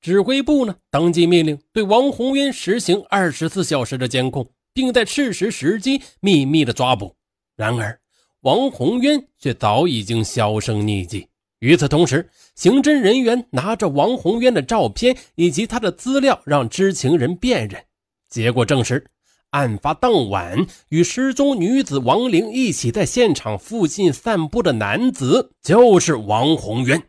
[0.00, 7.14] 指挥部呢，当即命令对王宏渊实行二十四小时的监控，并在适时时机秘密的抓捕。
[7.56, 8.00] 然而，
[8.40, 11.28] 王宏渊却早已经销声匿迹。
[11.58, 17.84] 与此同时，刑侦人员拿着王宏渊的照片以及他的资料，让知情人辨认。
[18.30, 19.04] 结果证实，
[19.50, 27.02] 案发当晚与失踪女子王玲一起在现场附近散步的男子就是王宏渊。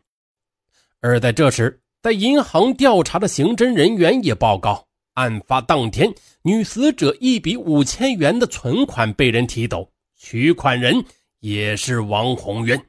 [1.00, 6.12] 而在这时，在银行调查的刑侦人员也报告，案发当天，
[6.42, 9.88] 女死者一笔五千元的存款被人提走，
[10.18, 11.06] 取款人
[11.42, 12.84] 也是王宏渊。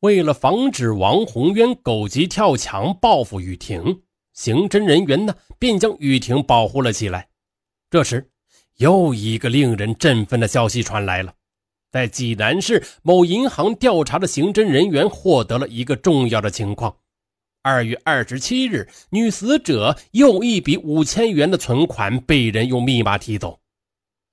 [0.00, 4.02] 为了防止王宏渊狗急跳墙报复雨婷，
[4.34, 7.28] 刑侦人员呢便将雨婷保护了起来。
[7.88, 8.30] 这时，
[8.76, 11.32] 又一个令人振奋的消息传来了，
[11.90, 16.94] 在济南市某银行调查的刑侦人员获得了一个重要的情况。
[17.62, 23.60] 二月二十七日，女死者又一笔五千元的存款被人用密码提走。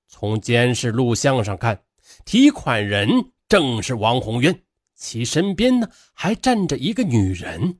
[0.06, 1.78] 从监视录像上看，
[2.24, 4.62] 提款人正是王红渊，
[4.94, 7.78] 其身边呢还站着一个女人。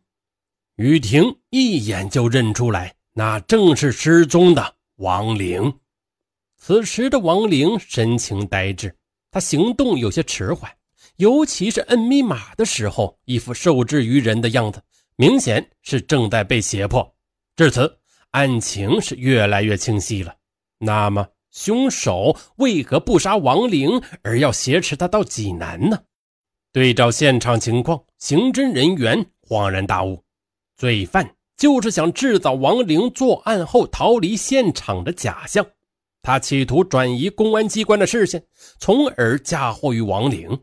[0.76, 5.72] 雨婷一眼就认出来，那正是失踪的王玲。
[6.58, 8.94] 此时的王玲神情呆滞，
[9.30, 10.70] 她行动有些迟缓，
[11.16, 14.82] 尤其是摁密码的时候，一副受制于人的样子。
[15.20, 17.12] 明显是正在被胁迫。
[17.56, 17.98] 至此，
[18.30, 20.32] 案情是越来越清晰了。
[20.78, 26.04] 那么，凶手为何不杀王玲，而要挟持他到济南呢？
[26.72, 30.22] 对照现场情况，刑侦人员恍然大悟：
[30.76, 35.66] 罪犯就是想制造王玲作案后逃离现场的假象，
[36.22, 38.40] 他企图转移公安机关的视线，
[38.78, 40.56] 从而嫁祸于王玲。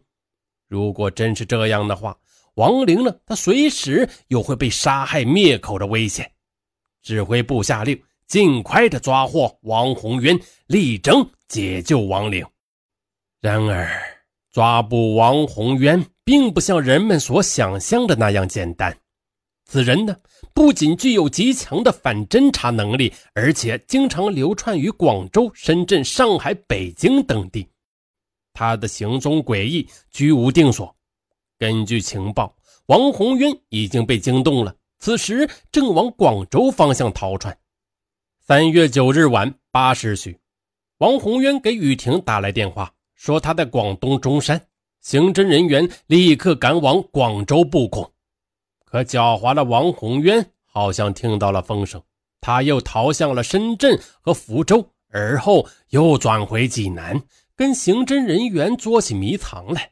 [0.70, 2.18] 如果真是这样的话，
[2.56, 3.16] 王玲呢？
[3.26, 6.30] 他随时有会被杀害灭口的危险。
[7.02, 12.46] 指挥部下令，尽快的抓获王宏渊，力争解救王玲。
[13.42, 13.88] 然而，
[14.52, 18.98] 抓捕王宏渊并不像人们所想象的那样简单。
[19.66, 20.16] 此人呢，
[20.54, 27.68] 不仅具有极强的反侦查能力，而且经常流窜于广州、深圳、上海、北京等地。
[28.54, 30.96] 他的行踪诡异，居无定所。
[31.58, 32.56] 根据情报，
[32.88, 37.58] 王宏渊已经被惊动了，此时正往广州方向逃窜。
[38.40, 40.40] 三月九日晚八时许，
[40.98, 44.68] 王宏渊给雨婷打来电话，说他在广东中山。
[45.02, 48.12] 刑侦人员立刻赶往广州布控。
[48.84, 52.02] 可狡猾的王宏渊好像听到了风声，
[52.42, 57.22] 他又逃向了深圳和福州，而后又转回济南，
[57.56, 59.92] 跟刑侦人员捉起迷藏来。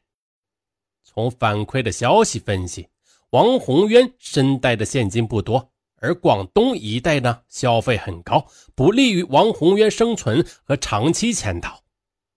[1.14, 2.88] 从反馈的消息分析，
[3.30, 11.80] 王宏渊身带的现金不多，而广东一带呢消费很高，不利于王宏渊生存和长期潜逃。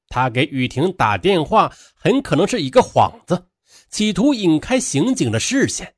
[0.09, 3.47] 他给雨婷打电话很可能是一个幌子，
[3.89, 5.95] 企图引开刑警的视线。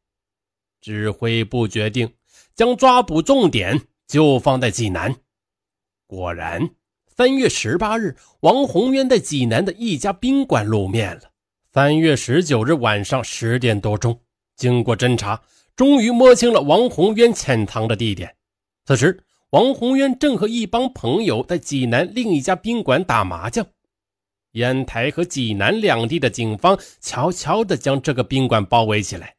[0.80, 2.14] 指挥部决定
[2.54, 5.14] 将抓捕重点就放在济南。
[6.06, 6.70] 果然，
[7.16, 11.32] 三月十八日，王宏渊在济南的一家宾馆露面了。
[11.70, 14.18] 三月十九日晚上十点多钟，
[14.56, 15.42] 经过侦查，
[15.76, 18.34] 终于摸清了王宏渊潜藏的地点。
[18.86, 23.66] 此时，王宏渊正和一帮朋友在济南另一家宾馆打麻将。
[24.52, 29.34] 烟台和济南两地的警方悄悄地将这个宾馆包围起来。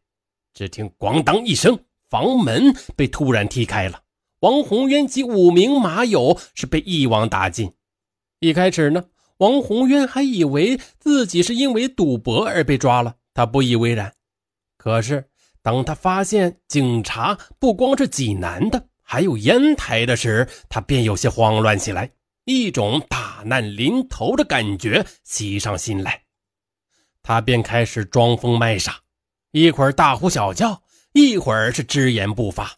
[0.53, 1.79] 只听“咣当”一声，
[2.11, 4.03] 房门被突然踢开了，
[4.41, 7.73] 王宏渊及五名马友是被一网打尽。
[8.39, 9.03] 一开始呢。
[9.39, 14.13] 王宏渊还以为自己是因为赌博而被抓了，他不以为然。
[14.77, 15.29] 可是，
[15.61, 22.11] 当他发现警察不光是济南的，还有烟台的时，他便有些慌乱起来，
[22.43, 26.21] 一种大难临头的感觉袭上心来。
[27.23, 28.99] 他便开始装疯卖傻，
[29.51, 30.81] 一会儿大呼小叫，
[31.13, 32.73] 一会儿是只言不发。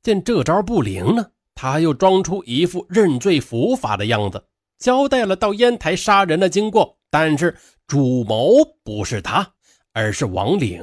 [0.00, 1.26] 见这招不灵呢，
[1.56, 4.44] 他又装出一副认罪伏法的样子。
[4.78, 9.54] 交代了到烟台杀人的经过，但是主谋不是他，
[9.92, 10.82] 而是王玲。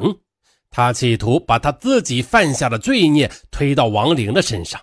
[0.70, 4.82] 他企图把他自己犯下的罪孽推到王玲的身上。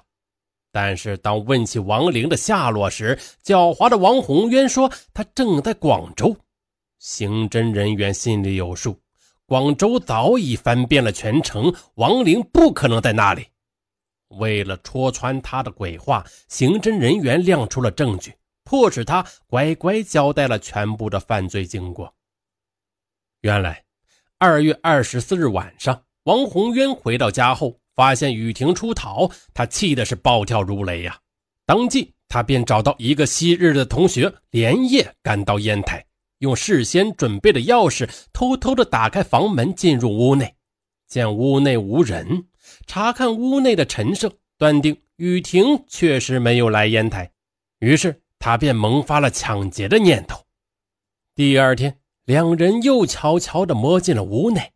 [0.71, 6.35] 但是当问起王玲的下落时，狡猾的王宏渊说他正在广州。
[6.99, 8.99] 刑侦人员心里有数，
[9.45, 13.45] 广州早已翻遍了全城，王玲不可能在那里。
[14.39, 18.33] 为了戳穿他的鬼话，刑侦人员亮出了证据。
[18.73, 22.15] 迫使他乖乖交代了全部的犯罪经过。
[23.43, 23.85] 原来，
[24.39, 31.21] 二月二十四日晚上，王宏渊回到家后，发现雨婷出逃，他气的是暴跳如雷呀！
[31.67, 36.07] 当即，他便找到一个昔日的同学，连夜赶到烟台，
[36.39, 40.57] 用事先准备的钥匙偷偷的打开房门，进入屋内，
[41.07, 42.47] 见屋内无人，
[42.87, 47.31] 查看屋内的陈设，断定雨婷确实没有来烟台，
[47.81, 50.43] 于是他便萌发了抢劫的念头。
[51.33, 54.73] 第二天，两人又悄悄地摸进了屋内，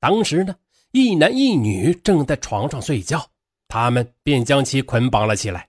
[0.00, 0.56] 当时呢。
[0.92, 3.24] 一男一女正在床上睡觉，
[3.68, 5.68] 他们便将其捆绑了起来。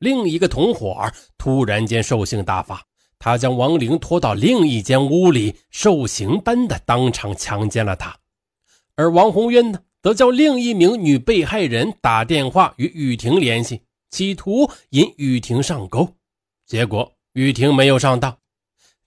[0.00, 1.08] 另一个同伙
[1.38, 2.82] 突然间兽性大发，
[3.16, 8.16] 他将王玲拖到另一间屋里，兽刑般的当场强奸了她。
[8.96, 16.08] 而王红渊呢，则叫另一名女被害人打电话与雨婷联系，企图引雨婷上钩。
[16.66, 18.36] 结果雨婷没有上当，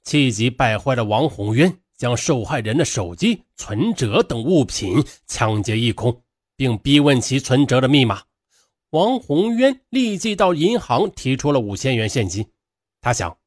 [0.04, 1.78] 气急败坏的王红渊。
[2.00, 6.24] 将受害人的手机、存折等物品抢劫一空，
[6.56, 8.24] 并逼问其存折的密码。
[8.92, 12.50] 王宏渊立即到银行提出了五千元现金。
[13.02, 13.38] 他想，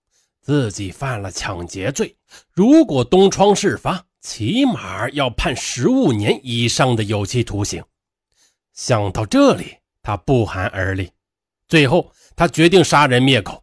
[0.43, 2.15] 自己犯了抢劫罪，
[2.53, 7.83] 如果东窗事发，起码要判十五年以上的有期徒刑。
[8.75, 11.11] 想到这里，他不寒而栗。
[11.69, 13.62] 最后，他决定杀人灭口。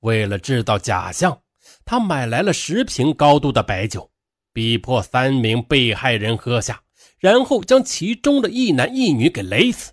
[0.00, 1.40] 为了制造假象，
[1.84, 4.10] 他买来了十瓶高度的白酒。
[4.52, 6.82] 逼迫三名被害人喝下，
[7.18, 9.92] 然后将其中的一男一女给勒死。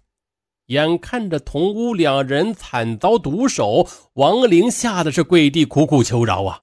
[0.67, 6.61] 眼看着同屋两人惨遭毒手，王玲吓得是跪地苦苦求饶啊！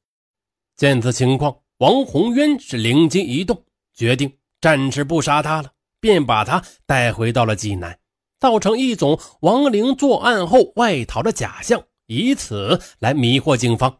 [0.74, 3.62] 见此情况，王宏渊是灵机一动，
[3.94, 7.96] 决定暂时不杀他了，便把他带回到了济南，
[8.40, 11.80] 造成一种王玲作案后外逃的假象，
[12.12, 13.98] 以此来迷惑警方。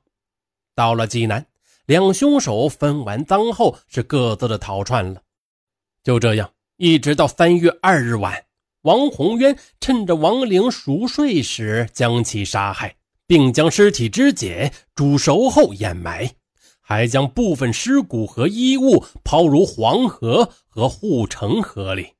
[0.74, 1.46] 到了济南。
[1.86, 5.20] 两凶手分完赃后，是各自的逃窜了。
[6.04, 8.44] 就这样，一直到三月二日晚，
[8.82, 12.94] 王宏渊趁着王玲熟睡时将其杀害，
[13.26, 16.30] 并将尸体肢解、煮熟后掩埋，
[16.80, 22.14] 还将部分尸骨和衣物抛入黄河和护城河里。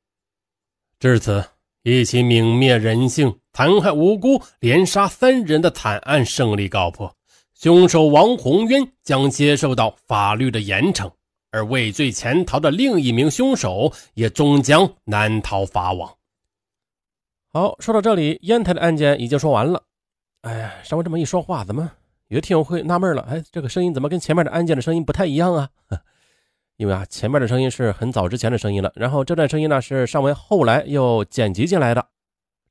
[0.99, 1.45] 至此，
[1.83, 7.17] 一起泯灭人性、残害无辜、连杀三人的惨案胜利告破。
[7.55, 11.11] 凶手王宏渊将接受到法律的严惩，
[11.51, 16.13] 而畏罪潜逃的另一名凶手也终将难逃法网。
[17.53, 19.83] 好，说到这里，烟台的案件已经说完了。
[20.43, 21.91] 哎呀，稍微这么一说话，怎么
[22.29, 23.23] 有的听友会纳闷了？
[23.29, 25.69] 哎，这个声音怎么跟前面的案件的声音不太一样啊？
[26.77, 32.07] 因为啊，前面的声音是很早之前的声音了，然后这段声音呢是尚文后来又剪辑进来的。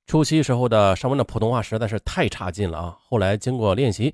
[0.05, 4.13] 初期时候的尚文的普通话实在是太差劲了啊，后来经过练习。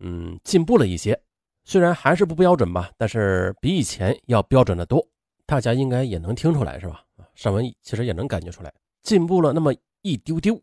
[0.00, 1.20] 嗯，进步了一些，
[1.64, 5.04] 虽然还是不标准吧，但是比以前要标准的多。
[5.44, 7.02] 大家应该也能听出来，是吧？
[7.34, 10.60] 尚文其实也能感觉出来，进步了那么一丢丢。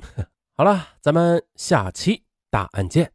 [0.52, 3.13] 好了，咱们下期大案见。